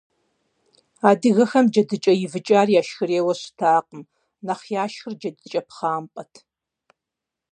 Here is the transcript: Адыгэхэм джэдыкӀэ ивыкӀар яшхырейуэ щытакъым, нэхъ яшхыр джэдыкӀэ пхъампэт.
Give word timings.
Адыгэхэм 1.09 1.65
джэдыкӀэ 1.71 2.13
ивыкӀар 2.25 2.67
яшхырейуэ 2.79 3.33
щытакъым, 3.41 4.03
нэхъ 4.45 4.67
яшхыр 4.83 5.13
джэдыкӀэ 5.19 5.61
пхъампэт. 5.67 6.33